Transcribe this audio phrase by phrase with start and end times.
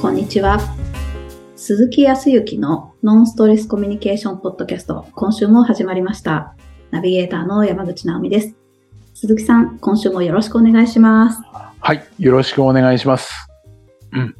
[0.00, 0.58] こんにちは。
[1.56, 6.56] 鈴木康之のノンストレスコミュニケーションポッドキャスト、今週も始まりました。
[6.90, 8.56] ナビゲーターの山口直美です。
[9.12, 11.42] 鈴木さん、今週もよろしくお願いします。
[11.80, 12.02] はい。
[12.18, 13.30] よろしくお願いします。
[14.12, 14.34] うん。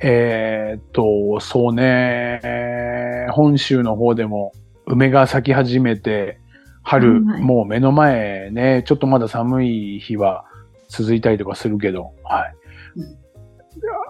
[0.00, 4.52] えーっと、そうね、本州の方でも
[4.86, 6.40] 梅が咲き始めて、
[6.82, 10.46] 春、はいもう目の前ね、ちょっとまだ寒い日は
[10.88, 12.54] 続いたりとかするけど、はい。
[12.96, 13.27] うん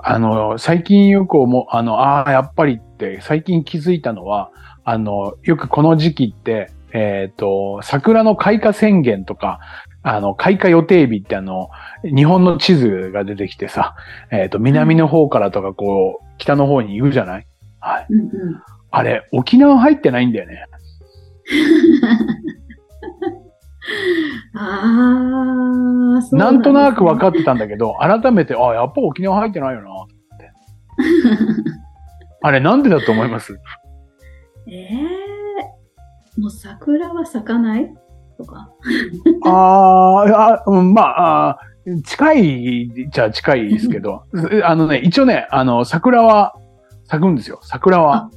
[0.02, 4.50] あの、最近よく思う、あの、ああ、やっぱりって、最近気づいたのは、
[4.84, 9.60] あの、よくこの時期って、えーっと、桜の開花宣言とか、
[10.02, 11.68] あの、開花予定日ってあの、
[12.04, 13.94] 日本の地図が出てきてさ、
[14.30, 17.46] えっ、と、南の方からとかこう、北の方に行くじゃない？
[17.80, 18.06] はい。
[18.08, 18.62] うんうん。
[18.90, 20.64] あれ、沖縄入ってないんだよね。
[24.54, 30.06] ああ、なんとなく分っかってたんだけど、改めて、あ、やっぱ沖縄入ってないよな、っ
[30.38, 30.50] て。
[32.42, 33.58] あれ、なんでだと思います？
[34.68, 37.94] ええー、もう桜は咲かない
[38.36, 38.70] とか？
[39.44, 44.24] あーあ、うんまあ、あー近いじゃ近いですけど、
[44.64, 46.54] あのね、一応ね、あの、桜は
[47.04, 47.60] 咲くんですよ。
[47.62, 48.30] 桜は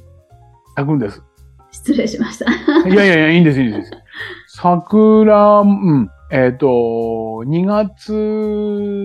[0.74, 1.22] 咲くんです。
[1.70, 2.50] 失礼しました。
[2.88, 3.90] いやいやいや、いいんです、いいんです。
[4.54, 8.12] 桜、うん、えっ、と、2月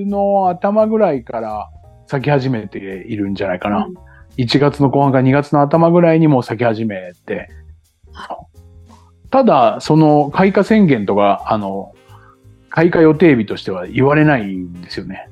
[0.06, 1.70] の頭ぐらいから
[2.06, 3.88] 咲き始めているんじゃないかな。
[4.38, 7.50] 1月の後半から2月の頭ぐらいにもう咲き始めて。
[9.30, 11.94] ただ、その開花宣言とか、あの、
[12.70, 15.30] 開花予定日としては言われないんですよね。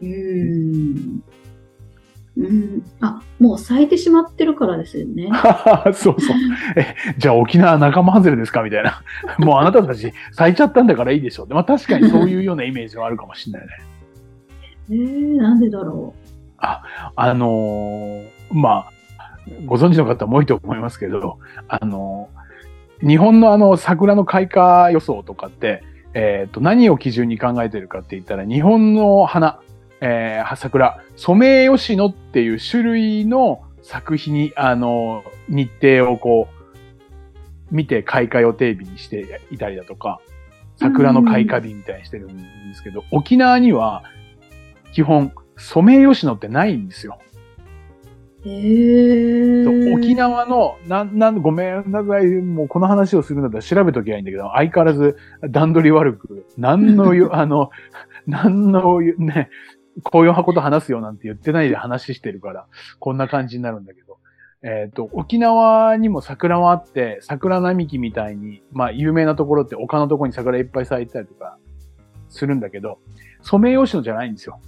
[0.00, 1.24] うーん。
[2.38, 2.82] うん。
[3.00, 5.28] あ、もう咲いてしまってるからですよね。
[5.92, 6.36] そうそう。
[6.76, 8.62] え、じゃあ沖縄仲間外れですか？
[8.62, 9.02] みたいな。
[9.38, 11.54] もうあなたたち咲いちゃったんだからいいでしょうって。
[11.54, 13.74] まあ確かにそういうようなイメージはあるかもしれないね。
[14.90, 16.14] えー、なんでだろ
[16.58, 16.82] あ
[17.34, 18.92] のーまあ、
[19.66, 21.38] ご存知の方も多いと思いますけど、
[21.68, 22.38] あのー
[23.00, 25.84] 日本のあの桜の開花予想とかって、
[26.14, 29.60] えっ、と、何を基準に考えてるかって言ったら、日本の花、
[30.00, 40.20] えー桜、ソメイヨシノっていう種類の作品に、あのー日程をこう、見て開花予定日にしていたりだとか、
[40.76, 44.04] 桜の開花日みたいにしてるんですけど、沖縄には
[44.92, 47.18] 基本、ソメイヨシノってないんですよ。
[48.44, 49.94] えー。
[49.96, 55.16] 沖縄の、なん、なん、ごめんなさい、もうこの話をするんだったら調べときゃいいんだけど、相変わらず
[55.50, 57.70] 段取り悪く、何のよ、 あの、
[58.26, 59.50] 何のよ、ね、
[60.02, 62.66] こういうこと話すよなんて言ってないで話してるから、
[62.98, 64.18] こんな感じになるんだけど。
[64.60, 71.58] えっ、と、沖縄にも桜はあって、桜並木みたいに、まあ、有名なところって丘のところに桜いっぱい咲いてたりとか
[72.28, 72.98] するんだけど、
[73.40, 74.60] ソメイヨシノじゃないんですよ。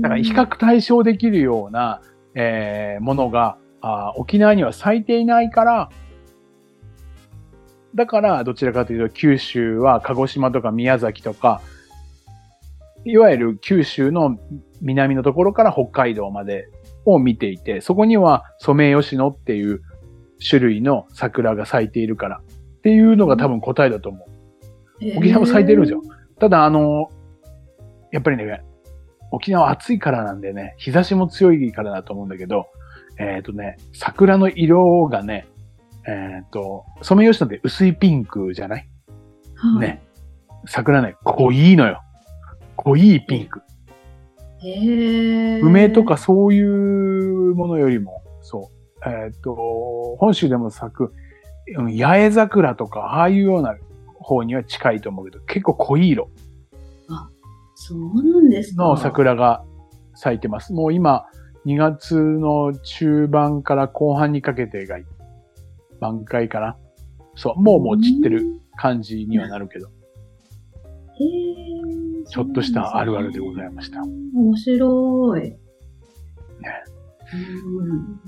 [0.00, 2.00] だから比較対象できるような、
[2.34, 5.90] えーものがあー沖縄には咲いていないから、
[7.94, 11.60] だからどちらかというと九州は鹿児島とか宮崎とか、
[13.06, 14.36] いわゆる九州の
[14.82, 16.68] 南のところから北海道まで
[17.04, 19.80] を見ていて、そこにはソメイヨシノっていう
[20.46, 25.18] 種類の桜が咲いているからっていうのが多分答えだと思う。
[25.18, 26.02] 沖縄も咲いてるんですよ。
[26.38, 27.10] ただ、あの、
[28.12, 28.62] やっぱりね、
[29.30, 32.66] 沖縄暑いからなんでね、日差しも強いからだと思うんだけど、
[33.18, 35.46] えっ、とね、桜の色がね、
[36.06, 38.88] えっ、と、ソメイヨシノって薄いピンクじゃない？
[39.54, 40.02] はいね。
[40.66, 42.02] 桜ね、濃いのよ。
[42.86, 43.62] 濃いピンク。
[44.62, 45.60] へえ。
[45.60, 48.70] 梅とかそういうものよりも、そ
[49.04, 49.08] う。
[49.08, 51.12] えっ、と、本州でも咲く、
[51.76, 53.74] うん八重桜とか、ああいうような
[54.20, 56.30] 方には近いと思うけど、結構濃い色
[57.74, 58.84] そうなんですか。
[58.84, 59.64] の桜が
[60.14, 60.72] 咲いてます。
[60.72, 61.26] もう今、
[61.66, 64.96] 2月の中盤から後半にかけてが
[66.00, 66.76] 満開かな。
[67.34, 68.44] そう、もうもう散ってる
[68.76, 69.88] 感じにはなるけど、
[72.28, 74.02] ちょっとしたあるあるでございました。
[74.02, 75.40] 面白い。
[75.42, 75.56] ね。
[77.80, 78.20] うん。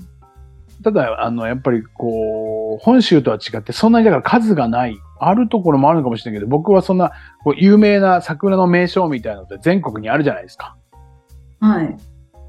[0.83, 4.97] ただ、あの、やっぱりこう、本州とは違って、そんなにだから数がない。
[5.21, 7.11] あるところもあるのかもしれないけど、僕はそんな、
[7.43, 10.77] こう、有名な桜の名所みたいなのって全国にあるじゃないですか。
[11.59, 11.97] はい。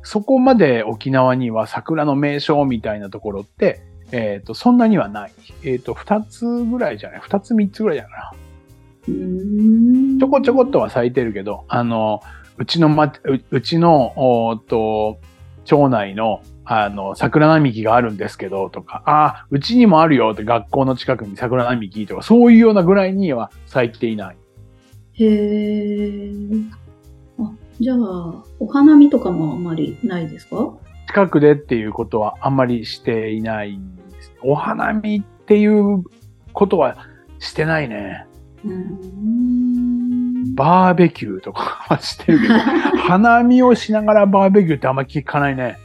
[0.03, 3.83] そこまで沖縄には桜の名所みたいなところって、
[4.13, 5.33] えっ、と、そんなにはない。
[5.65, 7.21] えっ、と、二つぐらいじゃない？
[7.21, 8.50] 二つ三つぐらいじゃないかな。
[9.09, 12.21] うーんちょこちょこっとは咲いてるけど、あの、
[12.59, 13.13] うちのま、う
[13.51, 15.19] うちの、おーっと、
[15.65, 24.37] 町内の、あの、桜並木があるんですけど、とか、ああ、うちにもあるよって学校の近くに桜並木とか、そういうようなぐらいには咲いていない。
[25.15, 26.33] へえ。
[27.39, 30.75] あ、じゃあ、お花見とかもあんまりないですか？
[31.09, 34.33] 近くでっていうことはあんまりしていないんです。
[34.43, 36.05] お花見っていう
[36.53, 36.97] ことは
[37.39, 38.27] してないね。
[40.55, 42.55] バーベキューとかはしてるけど、
[43.09, 45.79] 花見をしながらバーベキューってあんま聞かないね。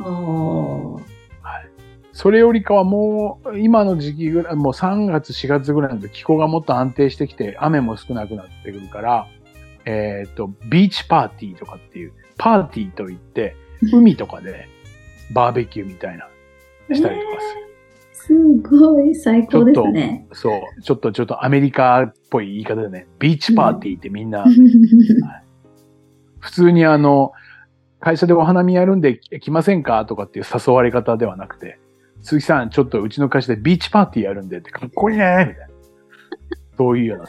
[0.00, 1.16] ああ。
[2.16, 9.26] それよりかはもう、今の時期ぐらい、もう3月、4月ぐらいのと気候がもっと安定してきて、雨も少なくなってくるから、
[9.84, 13.54] えっ、と、ビーチパーティーとかっていう、パーティーといって、
[13.92, 14.66] 海とかで
[15.34, 16.26] バーベキューみたいな、
[16.90, 17.75] したりとかする。
[18.26, 18.34] す
[18.68, 20.26] ごい、最高ですね。
[20.32, 24.44] そう、ちょっとちょっとアメリカっぽい言い方でね、ビーチパーティーってみんな、
[26.40, 27.32] 普通にあの、
[28.00, 31.78] 会社でお花見やるんで来ませんかとかっていう誘われ方ではなくて、
[32.22, 35.68] 鈴木さん、ちょっとうちの会社でビーチパーティーやるんでって、かっこいいねみたいな。
[36.76, 37.24] そういうような。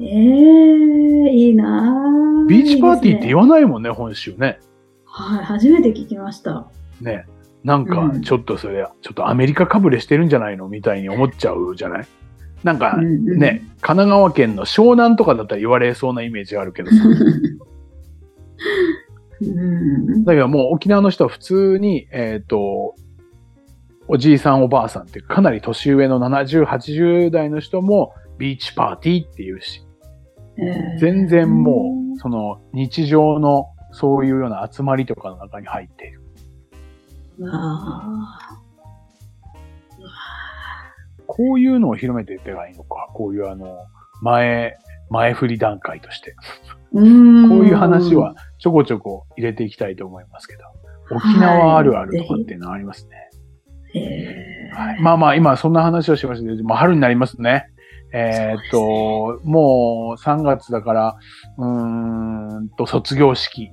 [0.00, 4.60] ええいいなぁビーチパーティーって言わわないもんね、本州ね。
[5.04, 6.68] はい、初めて聞きました。
[7.00, 7.26] ね。
[7.64, 10.68] なんかう、んちょっとそれ、ちょっとアメリカかぶれしてるんじゃないの？
[10.68, 12.06] みたいに思っちゃうじゃない？
[12.64, 16.96] なんかね、神奈川県の湘南とかだったら言われそうなイメージがあるけどさ。
[19.40, 20.24] うん。
[20.24, 22.96] だけどもう沖縄の人は普通に、えっ、と、
[24.08, 29.84] おじいさんおばあさんってかなり年上の70、80代の人もビーチパーティーって言うし、
[30.56, 36.22] えー全然もう、その日常のそういうような集まりとかの中に入っている。
[41.26, 43.08] こういうのを広めていったらいいのか。
[43.14, 43.76] こういうあの、
[44.22, 44.76] 前、
[45.10, 46.34] 前振り段階として。
[46.92, 50.62] うーんこういう話はちょこちょこ入れていきたいと思いますけど。
[51.10, 53.30] 沖縄あるあるとかっていうのはありますね。
[53.94, 57.66] えーはい、まあまあ、今そんな話をしましたけど、まあ、春になりますね。
[58.12, 61.16] えーっと、もう3月だから、
[61.58, 63.70] うーんと、卒業式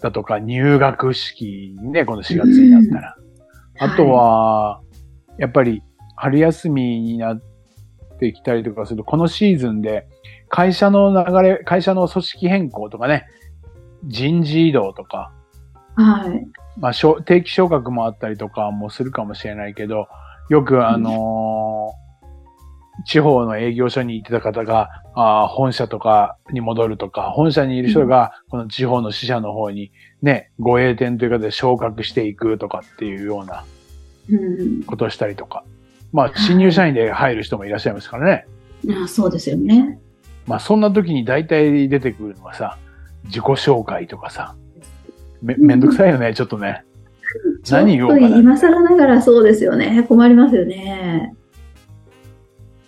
[0.00, 3.16] だとか入学式にね、この4月になったら。
[3.78, 4.80] あとは、
[5.38, 5.82] やっぱり
[6.16, 7.42] 春休みになっ
[8.18, 10.06] てきたりとかすると、このシーズンで
[10.48, 13.26] 会社の流れ、会社の組織変更とかね、
[14.04, 15.32] 人事異動とか、
[15.94, 16.46] はい。
[16.78, 20.08] まあ、しょ定期昇格もあったりとかもするかもしれないけど、
[20.48, 21.65] よくあのー
[23.04, 33.64] 地方の営業所に行ってた方が、あー本社とかに戻るとか、本社にいる人が、この地方の支社の方にね、ご栄転というかで昇格していくとかっていうような
[34.30, 35.64] うんことをしたりとか。
[36.12, 38.46] まあ、新入社員で入る人もいらっしゃいますからね。
[39.02, 39.98] あそうですよね。
[40.46, 42.78] まあ、そんな時に大体出てくるのはさ、
[43.24, 44.54] 自己紹介とかさ、
[45.42, 46.84] め、めんどくさいよね、ちょっとね。
[47.70, 50.04] 何言おうかな今更ながらそうですよね。
[50.08, 51.34] 困りますよね。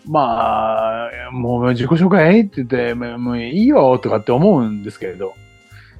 [0.09, 5.35] まあ、もう自己紹介って言って、もういいよとかって思うんですけれど、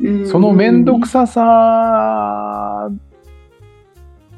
[0.01, 0.27] うん。
[0.27, 2.91] そのめんどくささ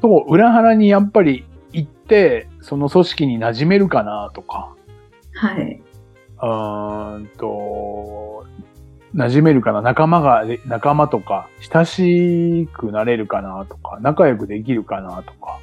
[0.01, 4.75] と裏腹にやっぱり行って、その組織に馴染めるかなとか、
[5.35, 5.81] はい。
[6.41, 8.45] うーんと、
[9.15, 9.81] 馴染めるかな。
[9.81, 15.59] 仲間が、仲間とか、親しくなれるかなとか、仲良くできるかなとか、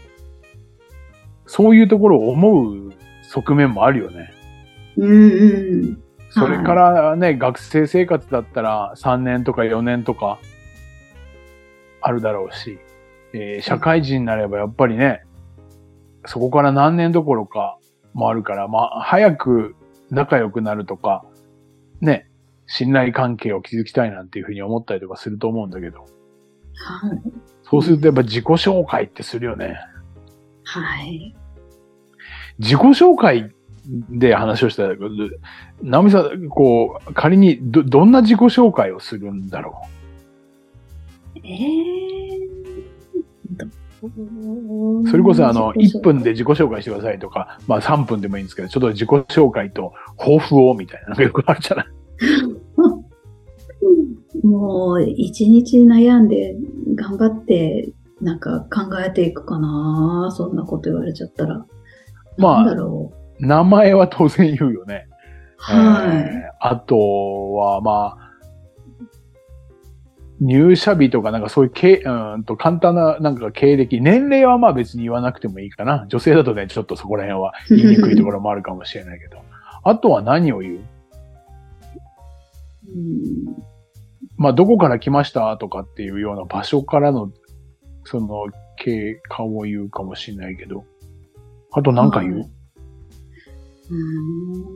[1.46, 2.87] そういうところを思う
[3.28, 4.32] 側面もあるよね。
[4.96, 6.02] うんうん。
[6.30, 10.38] それからね、学生生活だったら3年とか4年とか
[12.00, 12.78] あるだろうし、
[13.32, 15.22] えー社会人になればやっぱりね、
[16.24, 17.78] そこから何年どころか
[18.14, 19.76] もあるから、まあ、早く
[20.10, 21.24] 仲良くなるとか、
[22.00, 22.30] ね、
[22.66, 26.08] 信頼関係を築きたいなんていうふうに思ったりとかすると思うんだけど、はい。
[27.62, 29.78] そうするとやっぱ自己紹介ってするよね。
[30.64, 31.34] はい。
[32.58, 33.52] 自己紹介
[34.10, 35.08] で話をしたんだけど、
[35.82, 39.80] ナオミさん、こう、仮にど、どんな自己紹介をするんだろ
[41.36, 41.38] う？
[41.44, 42.48] ええ
[45.10, 51.86] それこそあの、1分で自己紹介してくださいとか、まあ3分でもいいんですけど、ちょっと自己紹介と抱負をみたいな、なんかよくあるじゃない？
[54.46, 56.54] もう、一日悩んで、
[56.94, 60.30] 頑張って、なんか考えていくかな。
[60.32, 61.66] そんなこと言われちゃったら。
[62.38, 62.64] まあ
[63.40, 65.06] 名前は当然言うよね。
[65.58, 65.62] う。
[65.62, 66.16] はい。
[66.16, 68.30] えーあとは、まあ、
[70.40, 76.06] 入社日とかなんかそういう経、うんと簡単ななんか経歴、年齢はまあ別に言わなくてもいいかな。
[76.08, 79.38] 女性だとね、ちょっとそこら辺は言いにくいところもあるかもしれないけど。
[79.84, 80.74] あとは何を言う？
[80.76, 80.82] うん
[84.36, 87.30] まあ、どこから来ましたとかっていうような場所からの、
[88.04, 90.84] その経過を言うかもしれないけど。
[91.72, 92.48] あと何か言う、うん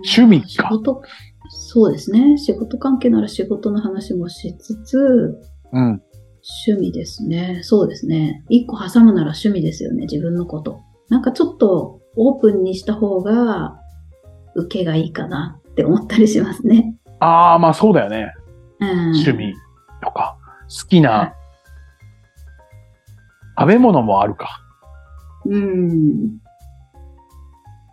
[0.04, 1.02] 趣味か仕事、
[1.48, 2.38] そうですね。
[2.38, 5.40] 仕事関係なら仕事の話もしつつ、
[5.72, 6.02] うん。
[6.66, 7.60] 趣味ですね。
[7.62, 8.44] そうですね。
[8.48, 10.06] 一個挟むなら趣味ですよね。
[10.10, 10.80] 自分のこと。
[11.08, 13.78] なんかちょっとオープンにした方が
[14.54, 16.96] 受けがいいかなって思ったりしますね。
[17.20, 18.32] ああ、まあそうだよね。
[18.80, 19.54] うん、趣味
[20.02, 20.36] とか、
[20.68, 21.34] 好きはない
[23.58, 24.60] 食べ物もあるか。
[25.44, 26.41] うん。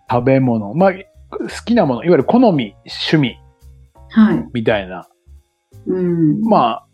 [0.09, 0.73] 食べ物。
[0.73, 0.93] まあ、
[1.31, 3.37] 好きなもの、いわゆる好み、趣味
[4.09, 4.47] はい。
[4.53, 5.07] みたいな。
[5.85, 6.41] うん。
[6.41, 6.85] まあ、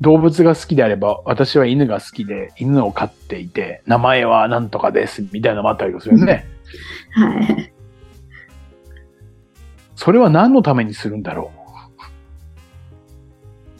[0.00, 6.46] 動物が好きであれば、私は犬が好きで、犬を飼っていて、名前は何とかです、みたいなのもあったりするよね。
[7.10, 7.72] はい。
[9.94, 11.52] それは何のためにするんだろ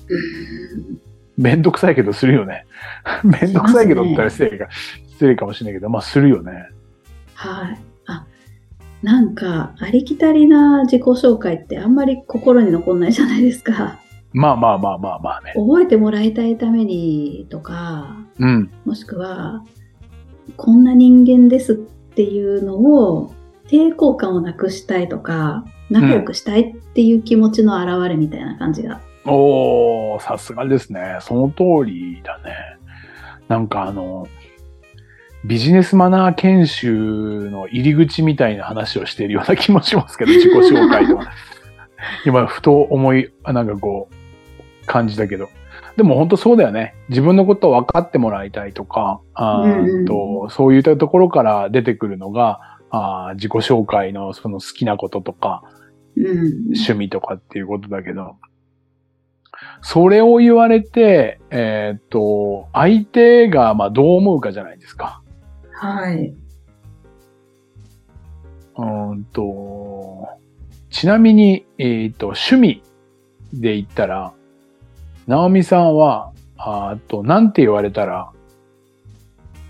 [0.09, 1.41] う？
[1.41, 2.67] めんどくさいけどするよね。
[3.25, 4.69] めんどくさいけどって言ったら失礼か、
[5.09, 6.69] 失礼かもしれないけど、まあするよね。
[7.35, 7.81] はい。
[9.03, 13.99] あ、なんか、ありきたりな自己紹介ってあんまり心に残んないじゃないですか。
[14.33, 15.53] まあまあまあまあまあね。
[15.55, 18.71] 覚えてもらいたいためにとか、うん。
[18.85, 19.65] もしくは、
[20.57, 23.35] こんな人間ですっていうのを
[23.69, 29.01] 抵抗感をなくしたいとか、仲良くしたいっていう気持ちの表れみたいな感じが。
[29.27, 31.19] おー、さすがですね。
[31.21, 32.55] その通りだね。
[33.49, 34.27] なんかあの、
[35.45, 41.31] ビジネスマナー研修の入り口みたいな話をしているような気もしますけど、自己紹介では。
[42.27, 45.49] 今、ふと思い、あなんかこう、感じたけど。
[45.97, 46.95] でも本当そうだよね。
[47.09, 55.63] 自分のことを分かってもらいたいとか、あーとそういったところから出てくるのが、あー自己紹介のその好きなこととか、
[56.17, 56.27] うん。
[56.69, 58.37] 趣味とかっていうことだけど、
[59.83, 65.22] それを言われて、えーっと、相手がまあどう思うかじゃないですか。
[65.83, 66.33] はい。
[68.77, 70.29] うーんと、
[70.91, 72.83] ちなみに、えーっと、趣味
[73.53, 74.33] で言ったら、
[75.27, 78.31] ナオミさんは、あと、なんて言われたら、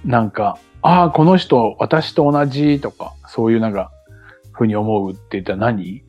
[0.04, 3.90] なんか、ああ、この人、私と同じとか、そういうなんか、
[4.52, 6.04] ふうに思うって言ったら何？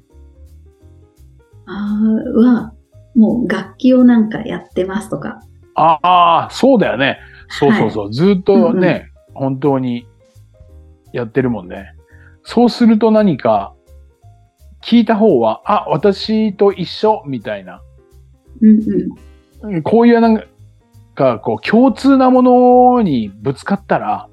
[1.66, 2.74] あーは、
[3.16, 5.40] もう楽器をなんかやってますとか。
[5.76, 7.20] ああ、そうだよね。
[7.48, 8.14] そうそうそう。
[8.14, 10.08] ずっとね、本当に
[11.12, 11.94] やってるもんね。
[12.44, 13.74] そうすると何か、
[14.84, 17.82] 聞いた方は、あ、私と一緒みたいな。
[18.62, 18.80] うん
[19.72, 19.82] うん。
[19.84, 20.44] こういうなん
[21.16, 24.28] か、こう、共通なものにぶつかったら、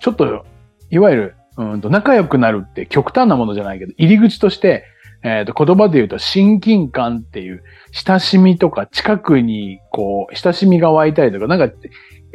[0.00, 0.44] ちょっと、
[0.90, 4.84] いわゆる、うんと仲良くなるって極端なものじゃないけど、入り口として、
[5.24, 7.62] えっ、と、言葉で言うと親近感っていう、
[7.92, 11.74] 親しみとか近くに、こう、親しみが湧いたりとか、なんか、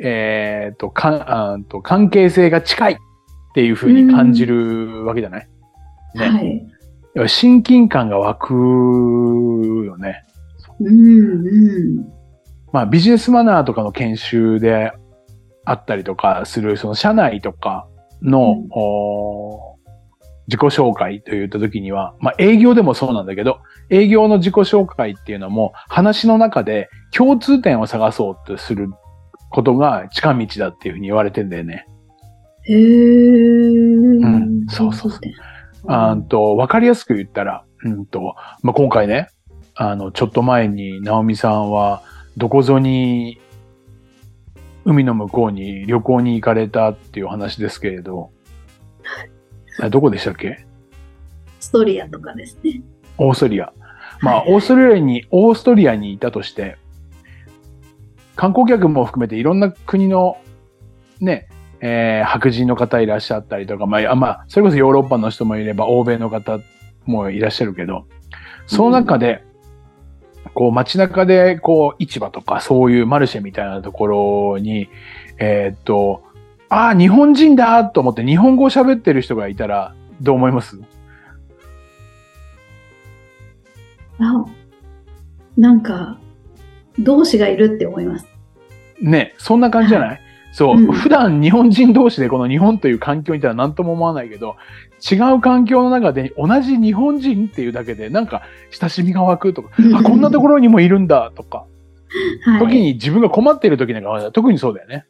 [0.01, 2.97] えっ、と、かんと、関係性が近いっ
[3.53, 5.47] ていう風に感じるわけじゃない、
[6.15, 6.29] ね
[7.15, 7.29] はい。
[7.29, 8.53] 親近感が湧く
[9.85, 10.25] よね。
[10.79, 12.19] うんうん。
[12.71, 14.93] まあビジネスマナーとかの研修で
[15.65, 17.87] あったりとかする、その社内とか
[18.21, 19.68] の、うん
[20.49, 28.89] 自己紹介といった時には、まあ営業でもそうなんだけど、営業の自己紹介っていうのも話の中で共通点を探そうとする
[29.51, 31.85] ことが近道だっていうふうに言われてんだよね。
[32.63, 34.25] へー。
[34.25, 34.65] ん。
[34.67, 35.19] そうそうそう。
[35.87, 39.29] あーと、わかりやすく言ったら、うんと、まあ、今回ね、
[39.75, 42.01] あの、ちょっと前に、ナオミさんは、
[42.37, 43.39] どこぞに、
[44.85, 48.31] 海の向こうに旅行に行かれたっていう話ですけれど、
[49.81, 50.65] あどこでしたっけ？
[51.59, 52.81] ストリアとかですね。
[53.17, 53.73] オーストリア。
[54.21, 56.77] まあ、はいオーストリアに、オーストリアにいたとして、
[58.35, 60.37] 観光客も含めていろんな国の、
[61.19, 61.47] ね、
[61.81, 66.59] えー白人の方いらっしゃったりとか、まあ、あまあ、それこそヨーロッパの人もいれば、欧米の方
[67.05, 68.05] もいらっしゃるけど、
[68.67, 69.43] その中で、
[70.53, 74.89] こう街中で、こう市場とかそういうマルシェみたいなところに、
[75.37, 76.23] えーっと、
[76.69, 80.79] ああ、日本人だと思って日本語を喋ってる人がいたら、どう思います？
[84.19, 84.45] あ、
[85.57, 86.19] なんか、
[86.99, 88.27] 同士がいるって思います。
[89.01, 90.21] ね、そんな感じじゃない、
[90.51, 94.55] そう、うん普段日本人同士でこの日本という環境にいたら何とも思わないけど、
[95.09, 101.65] 違う環境の中で同じ日本人っていうだけでなんか親しみが湧くとか、あ、こんなところにもいるんだとか、
[102.43, 102.59] はい。
[102.59, 105.05] 時に自分が困っている時なんか特にそうだよね。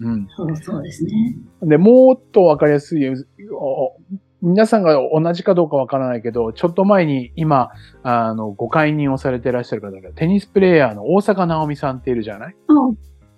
[0.00, 0.28] うん。
[0.36, 1.36] そうそうですね。
[1.62, 3.96] で、もっとわかりやすい、お
[4.42, 7.70] 皆さんが同じかどうかわからないけど、ちょっと前に今、
[8.02, 12.56] あの、ご解任をされていらっしゃる方が、テニスプレイヤーの大坂なおみさんっているじゃない？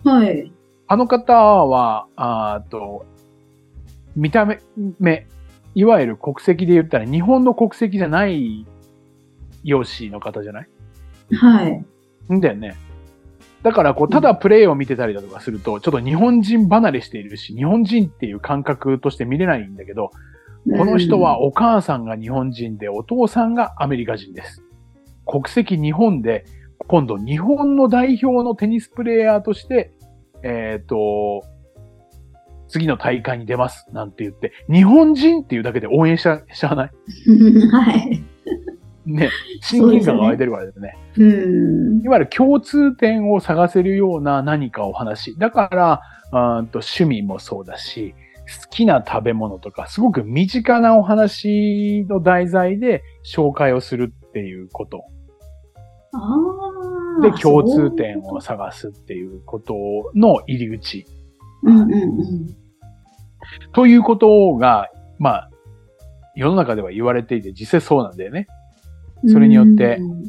[0.04, 0.52] あ、はい。
[0.86, 3.04] あの方は、あーと、
[4.14, 5.26] 見た目、
[5.74, 8.66] いわゆる国籍で言ったら日本の国籍じゃない
[9.64, 10.68] 容姿の方じゃない？
[11.34, 11.84] はい。
[12.32, 12.76] んだよね。
[13.62, 20.10] だから、こう、ただプレイを見てたりだとかすると、ちょっと日本人離れしているし、日本人っていう感覚として見れないんだけど、
[20.76, 24.62] この人はお母さんが日本人で、お父さんがアメリカ人です。
[25.26, 26.44] 国籍日本で、
[26.88, 29.92] 今度日本の代表のテニスプレイヤーとして、
[30.42, 31.44] えっ、と、
[32.68, 36.90] 次の大会に出ますなんて言って、日本人っていうだけで応援しちゃしちゃわない？
[37.26, 37.70] うん。
[37.70, 38.24] はい。
[39.06, 39.30] ね。
[39.62, 40.96] 親近感が湧いてるからですね。
[41.16, 41.24] う
[42.00, 42.00] ん。
[42.02, 45.36] いわゆる共通点を探せるような何かお話。
[45.38, 46.00] だから、
[46.32, 48.14] うーんと趣味もそうだし、
[48.62, 55.04] 好きな食べ物とか、すごく身近なお話の題材で紹介をするっていうこと。
[56.14, 56.18] あ
[57.18, 57.22] あ。
[57.22, 59.74] で、共通点を探すっていうこと
[60.14, 61.06] の入り口。
[61.62, 62.62] うんうんうん。
[63.72, 65.50] ということが、まあ、
[66.34, 68.46] 世の中では言われていて、実際そうなんだよね。
[69.28, 70.22] それによってうん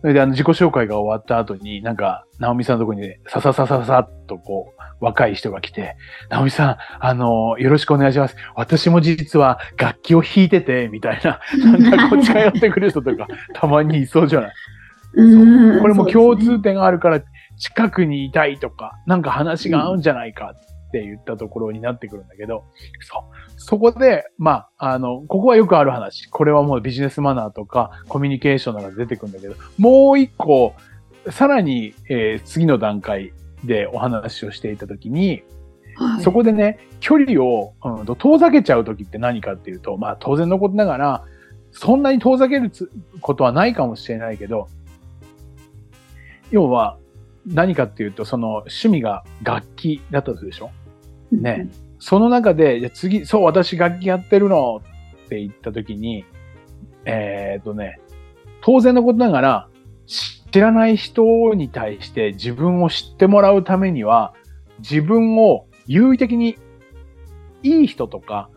[0.00, 5.96] それであの自己紹介が終わった後に、なんか、ナオミさんのところにね、さささささっとこう、若い人が来て、
[6.30, 8.36] ナオミさん、あの、よろしくお願いします。
[8.54, 11.40] 私も実は楽器を弾いてて、みたいな、
[11.80, 14.52] なんかこっちがやってくる人とか、たまにいそうじゃない？
[15.18, 17.20] うんこれも共通点があるから、
[17.56, 22.62] 近くにいたいとか、なんか話が合うんじゃないかって言ったところになってくるんだけど、
[23.00, 23.47] そう。
[23.60, 26.30] そこで、まあ、あの、ここはよくある話。
[26.30, 30.74] これはもうビジネスマナーとかコミュニケーションが出てくるんだけど、もう一個、
[31.30, 33.32] さらに、えー次の段階
[33.64, 35.42] でお話をしていたときに、
[35.96, 41.24] はいそこでね、距離を、うんと、遠ざけちゃうときって何かっていうと、まあ当然のことながら、
[41.72, 44.68] そんなに遠ざけるつことはないかもしれないけど、
[46.52, 46.96] 要は
[47.46, 50.70] 何かっていうと、その趣味が楽器だったとするでしょ？
[51.32, 51.68] ね。
[51.98, 54.82] その中で、じゃ次、そう、私楽器やってるの
[55.26, 56.24] って言ったときに、
[57.04, 58.00] えーっとね、
[58.60, 59.68] 当然のことながら、
[60.06, 64.34] 知らない人に対して自分を知ってもらうためには、
[64.78, 66.56] 自分を優位的に
[67.62, 68.48] いい人とか、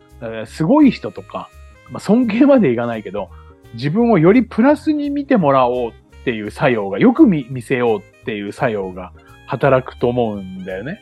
[0.45, 1.49] すごい人とか、
[1.89, 3.29] まあ、尊敬までいかないけど、
[3.73, 9.11] 自分をよりプラスに見てもらおうっていう作用が、よく見せようっていう作用が
[9.47, 11.01] 働くと思うんだよね。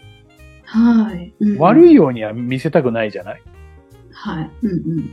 [0.72, 1.34] はい。
[1.58, 1.92] 悪い。
[1.92, 3.42] いようには見せたくないじゃない？
[4.12, 4.50] はい。
[4.64, 5.10] うんうん。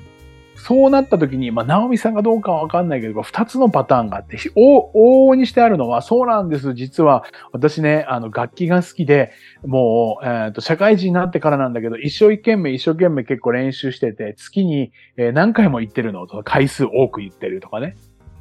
[0.59, 6.73] そうなった時に、まあ、ナオミさんがどうかはわかんないけど、二つのパターンがあって、お往々にしてあるのは、そうなんです。
[6.75, 9.33] 実は、私ね、あの、楽器が好きで、
[9.67, 17.97] もう、えっ、と、社会人になってからなんだけど、一生懸命、一生懸命結構練習してて、月に、えー何回も行ってるのとか、回数多く行ってるとかね。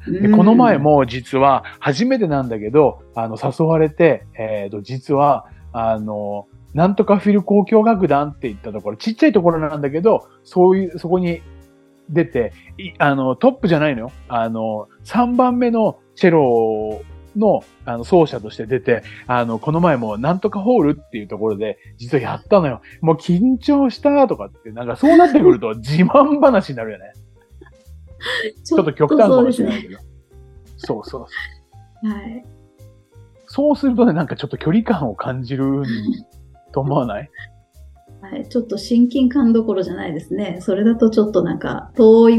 [0.08, 11.40] で、この前も実は初めてなんだけど、あの、誘われて、えっ、と、実は、あの、なんとかフィル交響楽団って言ったところ、ちっちゃいところなんだけど、そういう、そこに
[12.10, 14.12] 出て、いあの、トップじゃないのよ。
[14.28, 17.00] あの、3番目のチェロ
[17.34, 22.82] の、あの、奏者として出て、あの、この前もなんとかホールっていうところで、実はやったのよ。
[23.00, 27.04] もう緊張したとかって、なんかそうなってくると 自慢話になるよね。
[28.56, 29.98] ちちょっと極端かもしれそないけど。
[30.76, 31.22] そうそう。
[31.22, 32.20] うですね。
[32.20, 32.44] はい。
[33.46, 35.82] そうするとね、なんかちょっと距離感を感じる
[36.76, 37.30] と思わない？
[38.20, 40.58] はい、ちょっと親近感どころじゃないですね。
[40.60, 42.34] それだとちょっとなんか遠い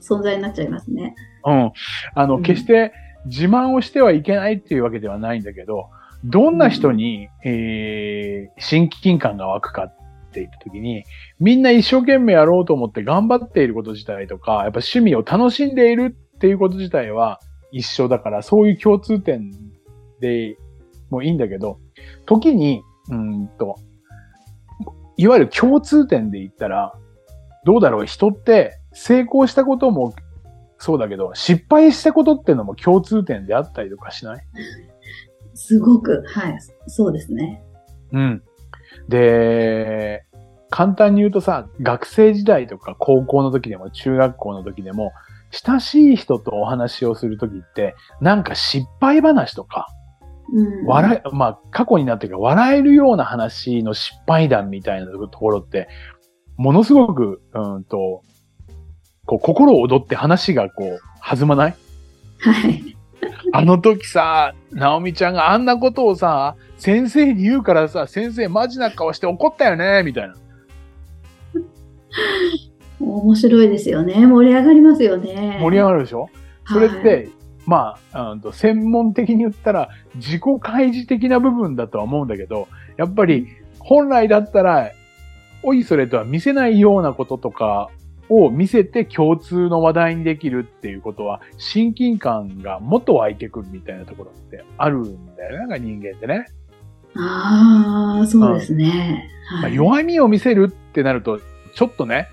[0.00, 1.14] 存在になっちゃいますね。
[1.44, 1.72] うん。
[2.14, 2.92] あの、うん決して
[3.26, 5.88] 自慢をしてはいけないっていうわけではないんだけど、
[6.24, 9.96] どんな人に、えー、親近感が湧くかっ
[10.32, 11.04] て言った時に、
[11.38, 17.40] みんな一生懸命やろうと思って頑張っていること自体とか、やっぱ趣味を楽しんでいるっていうこと自体は
[17.72, 19.50] 一緒だから、そういう共通点
[20.20, 20.56] で
[21.10, 21.78] もいいんだけど、
[22.24, 23.76] 時に、うーんと、
[25.16, 26.92] いわゆる共通点で言ったら、
[27.64, 30.14] どうだろう人って成功したことも
[30.78, 34.44] そうだけど、失敗したことっていうのも共通点であったりとかしない？
[35.54, 37.62] すごく、はい、そうですね。
[38.12, 38.42] うん。
[39.08, 40.24] で、
[40.70, 45.12] 簡単に言うとさ、学生時代とか高校の時でも中学校の時でも、
[45.50, 49.86] 親しい人とお話をする時って、なんか失敗話とか、
[50.52, 55.88] うん、笑い、まあ過去になってから笑えるような話の失敗談みたいなところって、
[56.56, 58.22] ものすごく、うんと、
[59.26, 61.76] こう心を躍って話がこう弾まない？
[62.38, 62.96] はい。
[63.52, 70.34] あの時さ、ナオミちゃんがあんなことをさ、先生に言うからさ、先生マジな顔して怒ったよね、みたいな。
[73.00, 74.26] 面白いですよね。
[74.26, 75.58] 盛り上がりますよね。
[75.60, 76.28] 盛り上がるでしょ？
[76.66, 77.28] それっはいて、
[77.66, 83.48] まあ、うんと専門的に言ったら自己開示的な部分だとは思うんだけど、やっぱり
[83.78, 84.92] 本来だったら
[85.62, 87.88] おいそれとは見せないようなこととか
[88.28, 96.46] を見せて共通の話題にできるっていうことは、親近感がもっと湧いてくるみたいなところってあるんだよね、なんか人間ってね。
[97.16, 99.28] ああ、そうですね。
[99.62, 101.40] まあ、弱みを見せるってなると、
[101.74, 102.28] ちょっとね、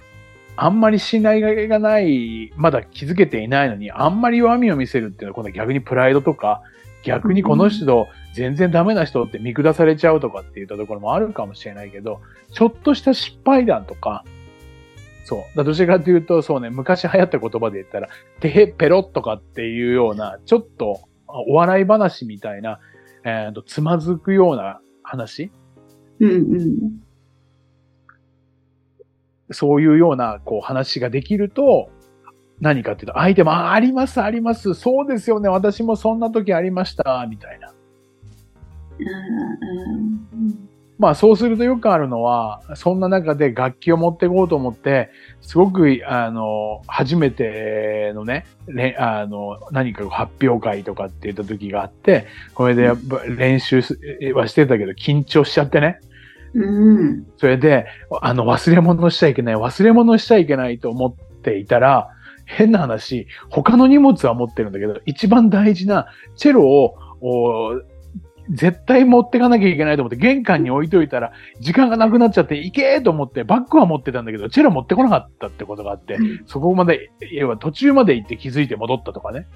[0.56, 6.62] あんまり信頼がない、まだ気づけていないのに、あんまり弱みを見せるっていうのは、今度逆にプライドとか、
[7.04, 12.22] 逆にこの人、全然ダメな人って見下されちゃうとかって言ったところもあるかもしれないけど、
[12.54, 14.24] ちょっとした失敗談とか、
[15.26, 15.58] そう。
[15.58, 18.10] だどちらかというと、そうね、昔流行った言葉で言ったら、
[18.40, 22.80] てへペロとかっていうような、ちょっとお笑い話みたいな、
[23.24, 25.52] えー、とつまずくような話。
[26.20, 27.11] うんうん。
[29.52, 31.90] そういうような、こう話ができると、
[32.60, 34.76] 何かっていうと、相手も、あ、あります、あります。
[34.76, 35.50] そうですよね。
[35.50, 37.74] 私もそんな時ありました、みたいな。
[41.00, 45.10] まあそうするとよくあるのは、そんな中で楽器を持っていこうと思って、
[45.42, 48.46] すごく、あの、初めてのね、
[49.00, 52.92] あの、何か発表会とかって言った時があって、これで
[53.36, 53.82] 練習
[54.36, 56.02] はしてたけど緊張しちゃってね。
[56.54, 57.28] うん。
[57.38, 57.86] それで、
[58.22, 62.10] あの、忘れ物しちゃいけない、忘れ物しちゃいけないと思っていたら、
[62.46, 66.96] 変な話、他の荷物は持ってるんだけど、一番大事なチェロを
[68.50, 79.48] 絶対持ってかなきゃいけないと思って、玄関に置いといたら、時間がなくなっちゃって、行けーと思って、バッグは持ってたんだけど、チェロ持ってこなかったってことがあって、そこまで、要は途中まで行って気づいて戻ったとかね。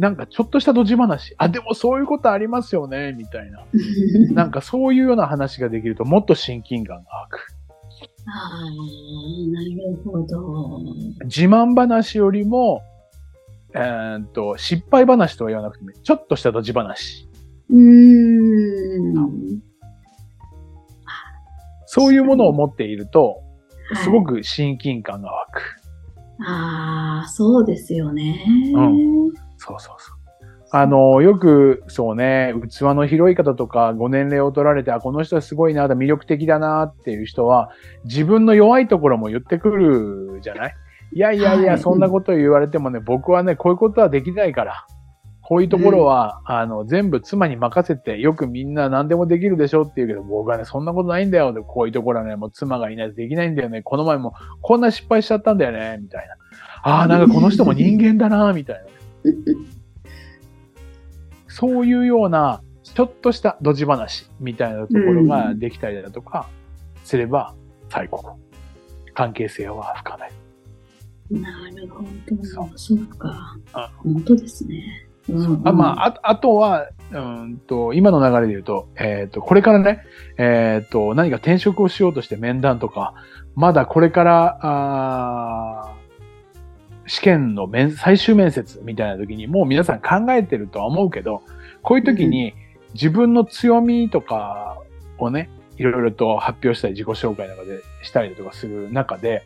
[0.00, 1.34] なんかちょっとしたドジ話。
[1.36, 3.66] あ、でもそういうことありますよね、みたいな。
[4.32, 7.46] なんかそういうような話ができると、もっと親近感が湧く。
[8.26, 8.60] ああ、
[9.52, 10.80] なるほど。
[11.24, 12.80] 自慢話よりも、
[13.74, 17.28] えー、っと、失敗話とは言わなくても、ちょっとしたドジ話。
[17.68, 19.60] うん。
[21.84, 23.42] そういうものを持っていると、
[23.96, 25.60] すごく親近感が湧く。
[26.46, 28.42] ああ、そうですよね。
[28.74, 29.49] うん。
[29.60, 30.16] そうそうそう。
[30.72, 37.70] あの、よく、そうね、器の広い方とか、ご年齢を取られて、あ、この人はすごいな、魅力的だなっていう人は、
[38.04, 40.74] 自分の弱いところも言ってくるじゃない？
[41.12, 44.86] いやいやいや、そんなこと言われてもね、僕はね、こういうことはできないから。
[45.42, 51.52] こういうところは、うん、あの、全部妻に任せて、よくみんな何でもできるでしょって言うけど、僕はね、そんなことないんだよ。
[51.64, 53.82] こういうところはね、もう妻がいないとできないんだよね。
[53.82, 56.34] この前もこんな失敗しちゃったんだよね、みたいな。
[56.84, 58.82] ああ、なんかこの人も人間だな、みたいな。
[61.48, 66.48] そういうような、ちょっとしたドジ話みたいなところができたりだとか
[67.04, 67.54] すれば
[67.88, 68.38] 最高。
[69.14, 71.42] 関係性は深める。
[71.42, 72.44] なるほど。
[72.44, 73.56] そうそうか。
[73.98, 75.06] 本当ですね。
[75.28, 80.02] うんあまあ、ああとは、うんと、今の流れで言うと、えっ、ー、と、これからね、
[80.38, 83.14] えっ、ー、と、何か転職をしようとして面談とか、
[83.54, 85.94] まだこれから、あ
[87.10, 91.42] 試験の面最終面接みたいな時にもう皆さん考えてるとは思うけど、
[91.82, 92.54] こういう時に
[92.94, 94.78] 自分の強みとか
[95.18, 99.44] をね、いろいろと発表したり自己紹介なんかでしたりとかする中で、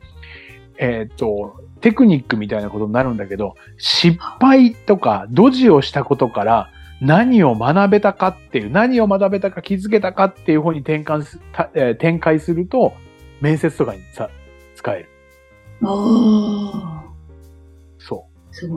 [0.76, 11.40] えっ、ー、と、テクニックみたいなことになるんだけど、失敗とかドジをしたことから何を学べたかっていう、何を学べたか気づけたかっていう方に転換す、
[11.72, 12.92] えー、展開すると、
[13.40, 14.28] 面接とかにさ、
[14.74, 15.08] 使える。
[15.82, 17.03] ああ。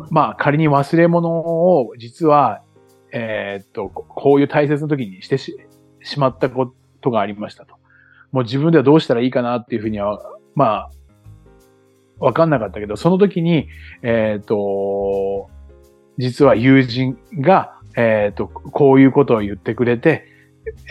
[0.09, 2.61] まあ仮に忘れ物を実は、
[3.11, 5.57] えー、っと、こういう大切な時にしてし
[6.03, 7.75] しまったことがありましたと。
[8.31, 10.21] もう自分ではどうしたらいいかなっていうふうには、
[10.55, 10.91] まあ、
[12.19, 13.67] わかんなかったけど、その時に、
[14.01, 15.49] えっ、ー、と、
[16.17, 20.25] 実は友人が、えっ、ー、と、こういうことを言ってくれて、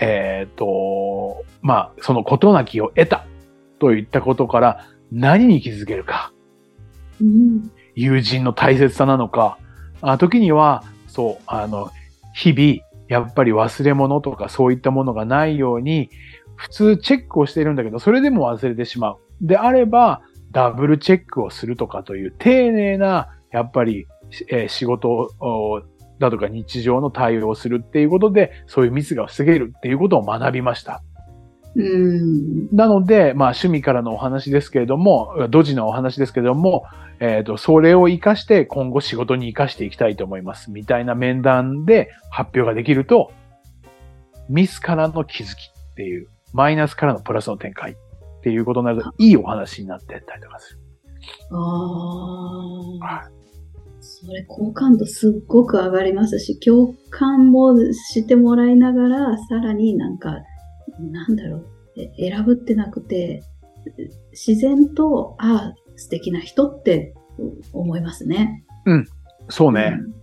[0.00, 3.26] えっ、ー、と、まあ、そのことなきを得た
[3.78, 6.32] といったことから何に気づけるか。
[7.20, 9.58] うん、友人の大切さなのか、
[10.02, 11.90] あ時には、そう、あの、
[12.34, 16.10] 日々、やっぱり忘れ物とかそういったものがないように、
[16.56, 19.18] 普通チェックをしているんだけど、それでも忘れてしまう。
[19.40, 24.06] であれば、ダブルチェックをするとかという丁寧な、やっぱり、
[24.50, 25.30] えー、仕事
[26.18, 31.02] だとか日常の対応をするっていうことで、そういうミスが防げるっていうことを学びました。
[31.76, 36.84] うんなので、まあ趣味からのお話ですけれども、ドジのお話ですけれども、
[37.20, 40.70] えっ、ー、と、それを活かして今後仕事に活かしていきたいと思います。
[40.70, 43.30] みたいな面談で発表ができると、
[44.48, 47.96] ミスからの気づきっていう、マイナスからのプラスの展開っ
[48.42, 50.80] ていうことになると、いいお話になっていったりとかする。
[51.50, 53.30] ああ。
[54.00, 60.36] それ、好感度すっごく上がりますし、共感もしてもらいながら、さらになんか、
[61.00, 61.66] なんだろう、
[62.18, 63.42] 選ぶってなくて、
[64.32, 67.14] 自然と、ああ、素敵な人って
[67.72, 68.64] 思いますね。
[69.48, 69.98] そうね。
[69.98, 70.16] うん。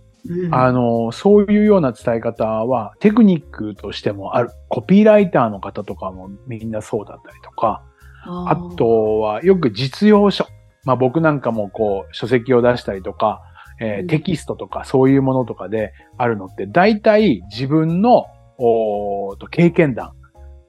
[0.46, 4.50] うんあの、そういうような伝え方はテクニックとしてもある。
[4.70, 7.82] コピーライターの方とかもみんなそうだったりとか、
[8.26, 10.46] あとはよく実用書。
[10.84, 13.42] まあ僕なんかもこう書籍を出したりとか、
[13.80, 20.12] えーうんテキストとかそういうものとかであるのって大体自分のおーと経験談、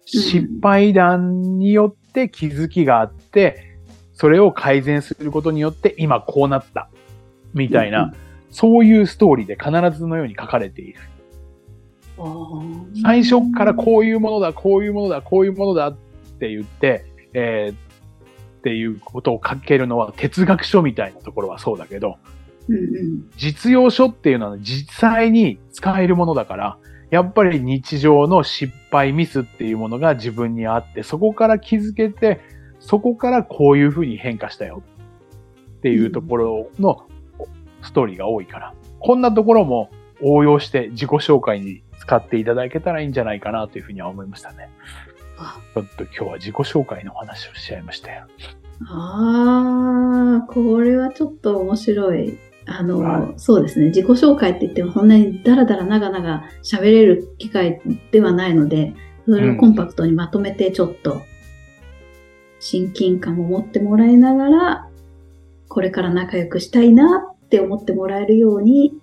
[0.06, 3.78] 失敗談によって気づきがあって、
[4.14, 6.90] それを改善することによって今こうなった。
[7.54, 8.14] みたいな、
[8.52, 11.00] そういうストーリーで必ずのように書かれている。
[13.02, 15.98] 最初からこういうものだ、こういうものだ、こういうものだっ
[16.40, 22.18] て言って、えーっていうことを書けるのは哲学書みたいなところはそうだけど、
[22.68, 23.32] うんうん。
[23.38, 26.78] 実用書っていうのは実際に使えるものだから、
[27.10, 32.42] やっぱり日常の失敗ミスっていうものが自分にあって、そこから気づけて、
[32.80, 34.84] そこからこういうふうに変化したよ
[35.78, 37.08] っていうところの
[37.82, 39.90] ストーリーが多いから、こんなところも
[40.22, 44.70] 応用して自己紹介に使っていただけたらいいんじゃないかなというふうには思いましたね。
[45.38, 48.26] あちょっと今日は自己紹介のお話をしちゃいましたよ。
[48.88, 52.38] ああ、これはちょっと面白い。
[52.66, 53.88] あの、はそうですね。
[53.88, 58.94] 自己紹介って言ってもそんなにダラダラ長々喋れる機会ではないので、
[59.26, 61.22] それをコンパクトにまとめてちょっと
[62.60, 64.90] 親近感を持ってもらいながら、
[65.68, 68.94] これから仲良くしたいなって思ってもらえるように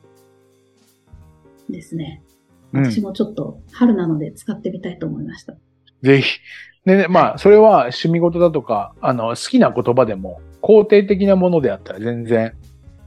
[1.71, 2.23] ですね。
[2.27, 2.33] うん
[2.73, 5.55] 私もちょっと春なので使ってみたいと思いました。
[6.03, 6.41] ぜひ。
[6.87, 12.55] でね、まあ、それは趣味事だとか、あの、好きな言葉でも、肯定的なものであったら全然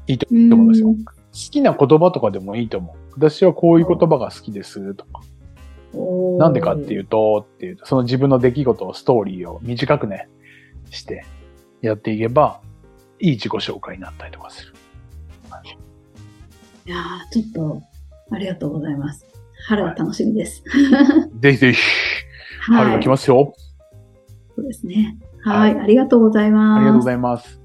[0.08, 0.90] いいと思いますよ。
[0.90, 3.14] うん好きな言葉とかでもいいと思う。
[3.16, 5.22] 私はこういう言葉が好きですとか。
[6.40, 10.30] なんでかっていうと、っていうと、その自分の出来事を、ストーリーを短くね、
[10.92, 11.26] して
[11.82, 12.62] やっていけば、
[13.20, 14.74] いい自己紹介になったりとかする。
[16.88, 17.82] いやーちょっと、
[18.32, 19.26] ありがとうございます。
[19.68, 20.64] 春が楽しみです。
[21.40, 21.80] ぜひぜひ、
[22.72, 23.54] 春が来ますよ。
[24.56, 25.18] そうですね。
[25.44, 26.78] はい、ありがとうございます。
[26.78, 27.65] ありがとうございます。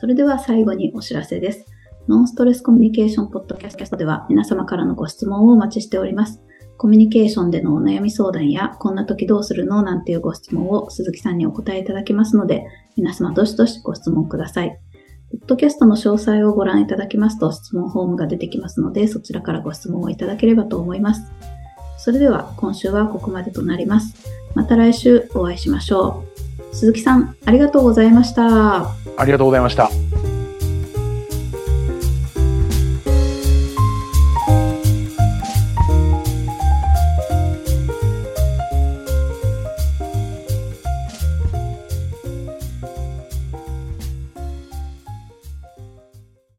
[0.00, 1.66] それでは最後にお知らせです。
[2.06, 6.40] ノンストレスコミュニケーションポッドキャストでは皆様からのご質問をお待ちしております。
[6.76, 12.64] コミュニケーションでのお悩み相談や、こんな時どうするのなんていうご質問を鈴木さんにお答えいただきますので、
[12.96, 14.78] 皆様どしどしご質問ください。
[15.32, 21.22] ポッドキャストの詳細をご覧いただきますと質問フォームが出てきますので、そちらからご質問をいただければと思います。
[21.98, 24.30] それでは今週はここまでとなります。
[24.54, 26.27] また来週お会いしましょう。
[26.72, 28.94] 鈴木さん、ありがとうございました。
[29.16, 29.90] ありがとうございました。